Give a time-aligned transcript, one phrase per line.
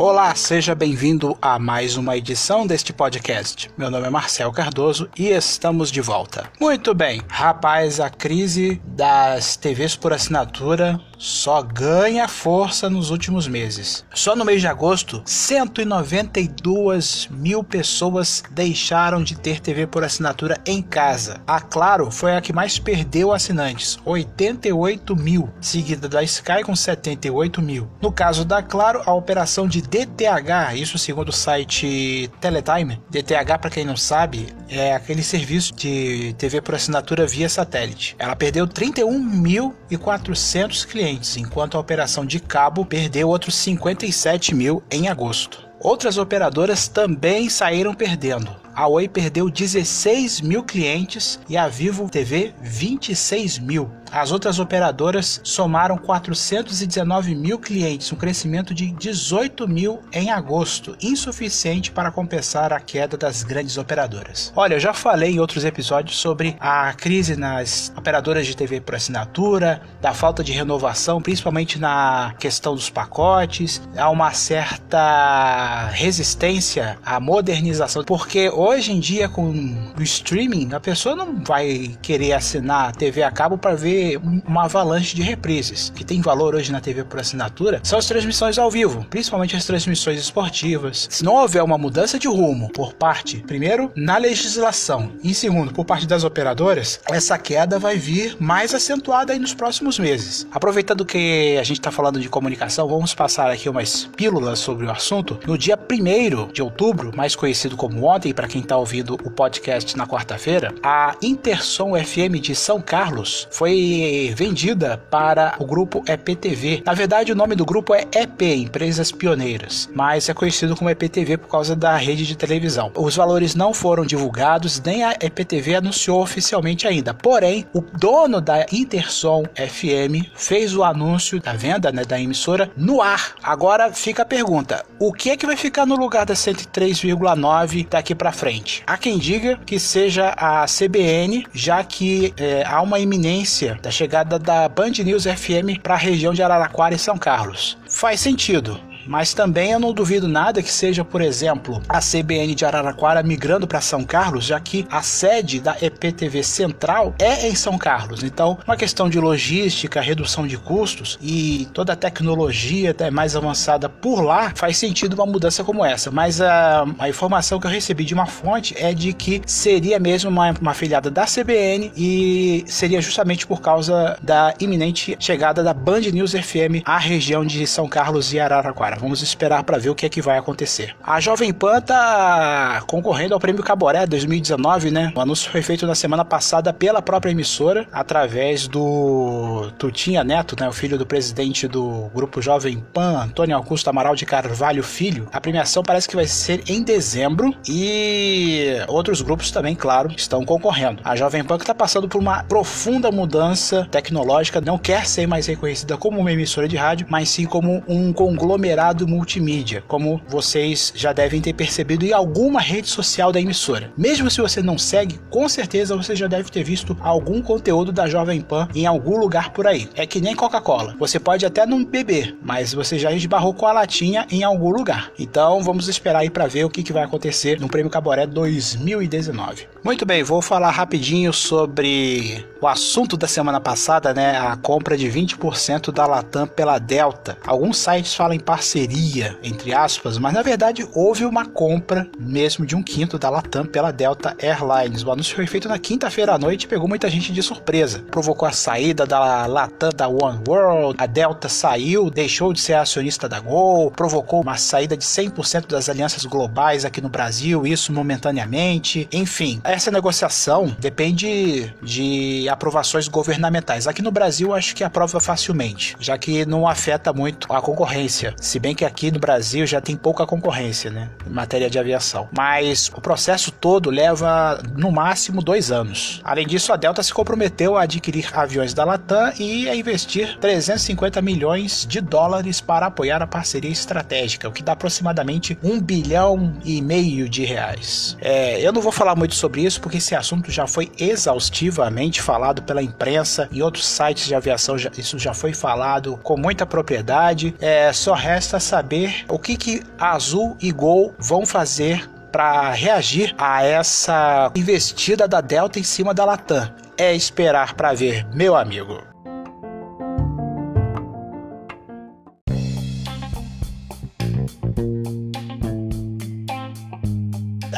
[0.00, 3.68] Olá, seja bem-vindo a mais uma edição deste podcast.
[3.76, 6.48] Meu nome é Marcel Cardoso e estamos de volta.
[6.60, 14.04] Muito bem, rapaz, a crise das TVs por assinatura só ganha força nos últimos meses.
[14.14, 20.80] Só no mês de agosto, 192 mil pessoas deixaram de ter TV por assinatura em
[20.80, 21.42] casa.
[21.46, 27.60] A Claro foi a que mais perdeu assinantes, 88 mil, seguida da Sky com 78
[27.60, 27.90] mil.
[28.00, 33.02] No caso da Claro, a operação de DTH, isso segundo o site Teletime.
[33.10, 38.14] DTH, para quem não sabe, é aquele serviço de TV por assinatura via satélite.
[38.18, 45.66] Ela perdeu 31.400 clientes enquanto a operação de cabo perdeu outros 57 mil em agosto.
[45.80, 48.50] Outras operadoras também saíram perdendo.
[48.74, 53.90] A Oi perdeu 16 mil clientes e a Vivo TV 26 mil.
[54.12, 61.90] As outras operadoras somaram 419 mil clientes, um crescimento de 18 mil em agosto, insuficiente
[61.90, 64.52] para compensar a queda das grandes operadoras.
[64.56, 68.94] Olha, eu já falei em outros episódios sobre a crise nas operadoras de TV por
[68.94, 77.20] assinatura, da falta de renovação, principalmente na questão dos pacotes, há uma certa resistência à
[77.20, 79.50] modernização, porque hoje em dia com
[79.96, 83.97] o streaming a pessoa não vai querer assinar TV a cabo para ver
[84.46, 85.92] uma avalanche de reprises.
[85.94, 89.64] que tem valor hoje na TV por assinatura são as transmissões ao vivo, principalmente as
[89.64, 91.06] transmissões esportivas.
[91.10, 95.84] Se não houver uma mudança de rumo por parte, primeiro, na legislação, e segundo, por
[95.84, 100.46] parte das operadoras, essa queda vai vir mais acentuada aí nos próximos meses.
[100.50, 104.90] Aproveitando que a gente está falando de comunicação, vamos passar aqui umas pílulas sobre o
[104.90, 105.38] assunto.
[105.46, 109.96] No dia 1 de outubro, mais conhecido como ontem, para quem está ouvindo o podcast
[109.96, 113.87] na quarta-feira, a Intersom FM de São Carlos foi
[114.34, 116.82] vendida para o grupo EPTV.
[116.84, 121.36] Na verdade, o nome do grupo é EP, Empresas Pioneiras, mas é conhecido como EPTV
[121.38, 122.90] por causa da rede de televisão.
[122.94, 127.12] Os valores não foram divulgados, nem a EPTV anunciou oficialmente ainda.
[127.14, 133.02] Porém, o dono da Intersom FM fez o anúncio da venda né, da emissora no
[133.02, 133.34] ar.
[133.42, 138.14] Agora fica a pergunta: o que é que vai ficar no lugar da 103,9 daqui
[138.14, 138.82] para frente?
[138.86, 144.38] Há quem diga que seja a CBN, já que é, há uma iminência da chegada
[144.38, 147.78] da Band News FM para a região de Araraquara e São Carlos.
[147.88, 152.64] Faz sentido, mas também eu não duvido nada que seja, por exemplo, a CBN de
[152.64, 157.78] Araraquara migrando para São Carlos, já que a sede da EPTV Central é em São
[157.78, 158.22] Carlos.
[158.22, 163.88] Então, uma questão de logística, redução de custos e toda a tecnologia até mais avançada
[163.88, 166.10] por lá, faz sentido uma mudança como essa.
[166.10, 170.30] Mas a, a informação que eu recebi de uma fonte é de que seria mesmo
[170.30, 176.00] uma, uma afiliada da CBN e seria justamente por causa da iminente chegada da Band
[176.12, 178.97] News FM à região de São Carlos e Araraquara.
[178.98, 180.94] Vamos esperar para ver o que é que vai acontecer.
[181.02, 185.12] A Jovem Pan tá concorrendo ao Prêmio Caboré 2019, né?
[185.14, 190.68] O anúncio foi feito na semana passada pela própria emissora, através do Tutinha Neto, né?
[190.68, 195.28] O filho do presidente do grupo Jovem Pan, Antônio Augusto Amaral de Carvalho Filho.
[195.32, 201.00] A premiação parece que vai ser em dezembro e outros grupos também, claro, estão concorrendo.
[201.04, 205.46] A Jovem Pan que está passando por uma profunda mudança tecnológica, não quer ser mais
[205.46, 210.92] reconhecida como uma emissora de rádio, mas sim como um conglomerado mercado multimídia, como vocês
[210.94, 213.92] já devem ter percebido em alguma rede social da emissora.
[213.96, 218.08] Mesmo se você não segue, com certeza você já deve ter visto algum conteúdo da
[218.08, 219.88] Jovem Pan em algum lugar por aí.
[219.94, 220.94] É que nem Coca-Cola.
[220.98, 225.10] Você pode até não beber, mas você já esbarrou com a latinha em algum lugar.
[225.18, 229.66] Então vamos esperar aí para ver o que, que vai acontecer no Prêmio Caboré 2019.
[229.84, 234.38] Muito bem, vou falar rapidinho sobre o assunto da semana passada, né?
[234.38, 237.36] A compra de 20% da Latam pela Delta.
[237.46, 242.66] Alguns sites falam em parceria parceria, entre aspas, mas na verdade houve uma compra mesmo
[242.66, 245.02] de um quinto da Latam pela Delta Airlines.
[245.02, 248.04] O anúncio foi feito na quinta-feira à noite e pegou muita gente de surpresa.
[248.10, 253.26] Provocou a saída da Latam da One World, a Delta saiu, deixou de ser acionista
[253.26, 259.08] da Gol, provocou uma saída de 100% das alianças globais aqui no Brasil, isso momentaneamente.
[259.10, 263.86] Enfim, essa negociação depende de aprovações governamentais.
[263.86, 268.34] Aqui no Brasil, acho que aprova facilmente, já que não afeta muito a concorrência.
[268.38, 271.08] Se bem bem que aqui no Brasil já tem pouca concorrência, né?
[271.26, 272.28] Em matéria de aviação.
[272.36, 276.20] Mas o processo todo leva no máximo dois anos.
[276.22, 281.22] Além disso, a Delta se comprometeu a adquirir aviões da Latam e a investir 350
[281.22, 286.82] milhões de dólares para apoiar a parceria estratégica, o que dá aproximadamente um bilhão e
[286.82, 288.18] meio de reais.
[288.20, 292.62] É, eu não vou falar muito sobre isso porque esse assunto já foi exaustivamente falado
[292.62, 294.76] pela imprensa e outros sites de aviação.
[294.76, 297.54] Já, isso já foi falado com muita propriedade.
[297.58, 303.34] É, só resta resta saber o que, que Azul e Gol vão fazer para reagir
[303.36, 306.72] a essa investida da Delta em cima da Latam.
[306.96, 309.02] É esperar para ver, meu amigo.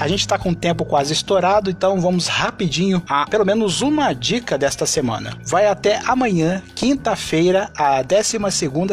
[0.00, 4.14] A gente está com o tempo quase estourado, então vamos rapidinho a pelo menos uma
[4.14, 5.36] dica desta semana.
[5.44, 8.38] Vai até amanhã, quinta-feira, a 12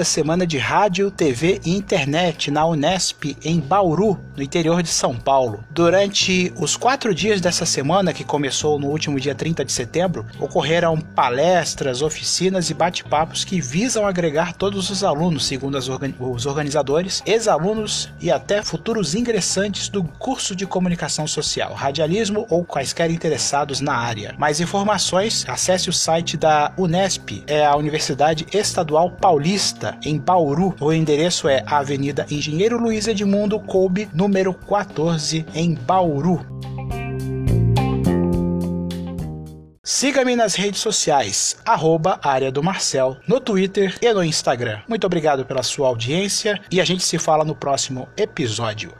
[0.03, 5.63] semana de rádio, TV e internet na Unesp, em Bauru, no interior de São Paulo.
[5.71, 10.99] Durante os quatro dias dessa semana, que começou no último dia 30 de setembro, ocorreram
[10.99, 15.77] palestras, oficinas e bate-papos que visam agregar todos os alunos, segundo
[16.19, 22.65] os organizadores, ex-alunos e até futuros ingressantes do curso de comunicação comunicação social, radialismo ou
[22.65, 24.33] quaisquer interessados na área.
[24.37, 30.75] Mais informações, acesse o site da Unesp, é a Universidade Estadual Paulista, em Bauru.
[30.81, 36.43] O endereço é Avenida Engenheiro Luiz Edmundo Coube, número 14, em Bauru.
[39.89, 44.81] Siga-me nas redes sociais, arroba área do Marcel, no Twitter e no Instagram.
[44.87, 48.93] Muito obrigado pela sua audiência e a gente se fala no próximo episódio.